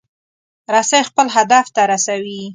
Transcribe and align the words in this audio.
رسۍ 0.73 1.01
خپل 1.09 1.27
هدف 1.35 1.65
ته 1.75 1.81
رسوي. 1.91 2.41